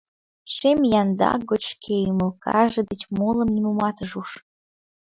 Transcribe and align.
Шем 0.53 0.79
янда 1.01 1.31
гоч 1.49 1.61
шке 1.71 1.93
ӱмылкаже 2.09 2.81
деч 2.89 3.01
молым 3.19 3.49
нимомат 3.55 3.97
ыш 4.05 4.11
уж. 4.21 4.29